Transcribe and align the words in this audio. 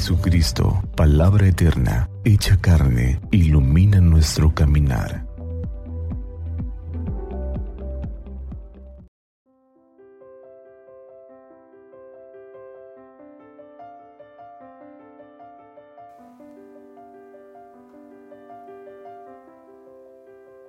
Jesucristo, 0.00 0.82
palabra 0.96 1.46
eterna, 1.46 2.08
hecha 2.24 2.56
carne, 2.58 3.20
ilumina 3.32 4.00
nuestro 4.00 4.54
caminar. 4.54 5.26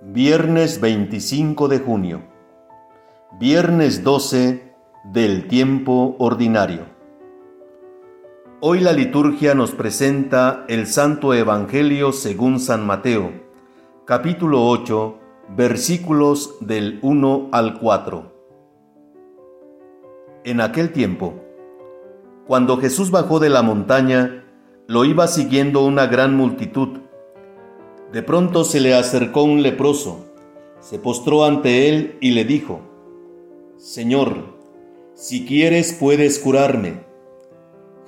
Viernes 0.02 0.82
25 0.82 1.70
de 1.70 1.80
junio. 1.80 2.22
Viernes 3.40 4.04
12 4.04 4.74
del 5.06 5.48
tiempo 5.48 6.18
ordinario. 6.20 6.91
Hoy 8.64 8.80
la 8.80 8.94
liturgia 8.94 9.56
nos 9.56 9.72
presenta 9.72 10.66
el 10.68 10.86
Santo 10.86 11.34
Evangelio 11.34 12.12
según 12.12 12.60
San 12.60 12.86
Mateo, 12.86 13.32
capítulo 14.06 14.68
8, 14.68 15.18
versículos 15.58 16.58
del 16.60 17.00
1 17.02 17.50
al 17.54 17.80
4. 17.80 18.32
En 20.44 20.62
aquel 20.62 20.92
tiempo, 20.92 21.34
cuando 22.46 22.78
Jesús 22.78 23.10
bajó 23.10 23.40
de 23.40 23.50
la 23.50 23.64
montaña, 23.64 24.46
lo 24.86 25.06
iba 25.06 25.26
siguiendo 25.26 25.84
una 25.84 26.06
gran 26.06 26.36
multitud. 26.38 27.00
De 28.14 28.22
pronto 28.22 28.64
se 28.64 28.80
le 28.80 28.94
acercó 28.94 29.42
un 29.42 29.64
leproso, 29.64 30.24
se 30.80 31.00
postró 31.00 31.46
ante 31.46 31.90
él 31.90 32.16
y 32.22 32.34
le 32.34 32.46
dijo, 32.46 32.80
Señor, 33.78 34.36
si 35.16 35.48
quieres 35.48 35.94
puedes 36.00 36.38
curarme. 36.38 37.11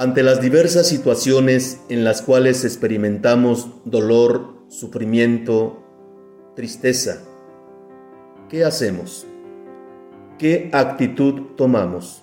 Ante 0.00 0.22
las 0.22 0.40
diversas 0.40 0.88
situaciones 0.88 1.82
en 1.90 2.04
las 2.04 2.22
cuales 2.22 2.64
experimentamos 2.64 3.68
dolor, 3.84 4.54
sufrimiento, 4.68 5.84
tristeza, 6.56 7.18
¿qué 8.48 8.64
hacemos? 8.64 9.26
¿Qué 10.38 10.70
actitud 10.72 11.54
tomamos? 11.54 12.22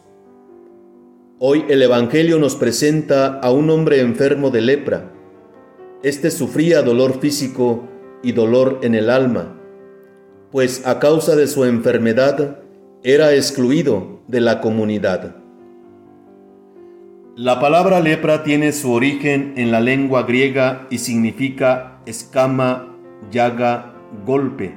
Hoy 1.37 1.65
el 1.69 1.83
Evangelio 1.83 2.39
nos 2.39 2.55
presenta 2.55 3.39
a 3.39 3.51
un 3.51 3.69
hombre 3.69 4.01
enfermo 4.01 4.49
de 4.49 4.61
lepra. 4.61 5.13
Este 6.01 6.31
sufría 6.31 6.81
dolor 6.81 7.19
físico 7.19 7.87
y 8.23 8.31
dolor 8.31 8.79
en 8.81 8.95
el 8.95 9.11
alma 9.11 9.53
pues 10.51 10.87
a 10.87 10.97
causa 10.97 11.35
de 11.35 11.45
su 11.45 11.65
enfermedad 11.65 12.59
era 13.03 13.35
excluido 13.35 14.21
de 14.27 14.41
la 14.41 14.61
comunidad. 14.61 15.46
La 17.37 17.59
palabra 17.59 17.99
lepra 17.99 18.43
tiene 18.43 18.71
su 18.71 18.91
origen 18.91 19.53
en 19.57 19.71
la 19.71 19.79
lengua 19.79 20.23
griega 20.23 20.87
y 20.89 20.97
significa 20.97 21.99
escama, 22.07 22.97
llaga, 23.29 23.93
golpe. 24.25 24.73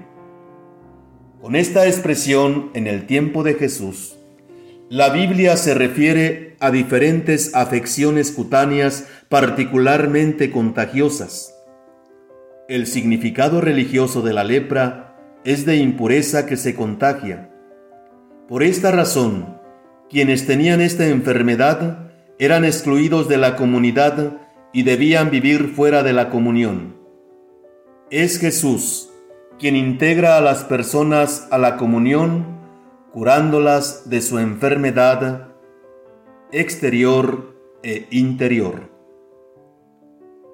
Con 1.41 1.57
esta 1.57 1.87
expresión 1.87 2.69
en 2.75 2.87
el 2.87 3.07
tiempo 3.07 3.45
de 3.45 3.55
Jesús, 3.55 4.15
la 4.91 5.09
Biblia 5.09 5.57
se 5.57 5.73
refiere 5.73 6.57
a 6.61 6.71
diferentes 6.71 7.55
afecciones 7.55 8.31
cutáneas 8.31 9.09
particularmente 9.31 10.51
contagiosas. 10.51 11.55
El 12.69 12.87
significado 12.87 13.63
religioso 13.63 14.21
de 14.21 14.35
la 14.35 14.45
lepra 14.45 15.17
es 15.47 15.65
de 15.65 15.77
impureza 15.77 16.45
que 16.45 16.59
se 16.59 16.75
contagia. 16.75 17.49
Por 18.49 18.63
esta 18.63 18.91
razón, 18.91 19.59
quienes 20.11 20.47
tenían 20.47 20.83
esta 20.83 21.07
enfermedad 21.07 22.10
eran 22.41 22.65
excluidos 22.65 23.29
de 23.29 23.37
la 23.37 23.55
comunidad 23.55 24.39
y 24.73 24.83
debían 24.83 25.31
vivir 25.31 25.75
fuera 25.77 26.03
de 26.03 26.15
la 26.15 26.31
comunión. 26.31 26.97
Es 28.11 28.41
Jesús 28.41 29.11
quien 29.59 29.77
integra 29.77 30.39
a 30.39 30.41
las 30.41 30.65
personas 30.65 31.47
a 31.51 31.59
la 31.59 31.77
comunión, 31.77 32.47
curándolas 33.13 34.09
de 34.09 34.23
su 34.23 34.39
enfermedad 34.39 35.49
exterior 36.51 37.55
e 37.83 38.07
interior. 38.11 38.89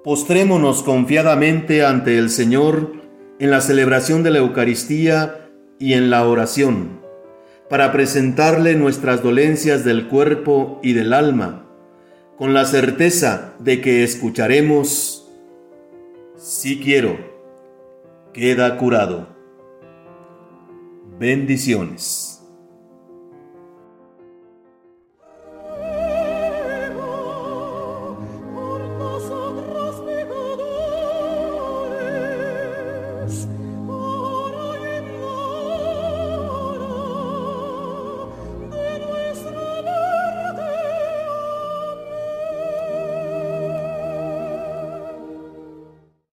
Postrémonos 0.03 0.83
confiadamente 0.83 1.85
ante 1.85 2.17
el 2.17 2.29
Señor, 2.29 2.91
en 3.39 3.49
la 3.49 3.61
celebración 3.61 4.23
de 4.23 4.31
la 4.31 4.39
Eucaristía 4.39 5.51
y 5.79 5.93
en 5.93 6.09
la 6.09 6.27
oración, 6.27 6.99
para 7.69 7.93
presentarle 7.93 8.75
nuestras 8.75 9.23
dolencias 9.23 9.85
del 9.85 10.07
cuerpo 10.07 10.81
y 10.83 10.91
del 10.91 11.13
alma, 11.13 11.66
con 12.37 12.53
la 12.53 12.65
certeza 12.65 13.55
de 13.59 13.81
que 13.81 14.03
escucharemos, 14.03 15.27
sí 16.35 16.79
quiero, 16.79 17.17
queda 18.31 18.77
curado. 18.77 19.27
Bendiciones. 21.19 22.37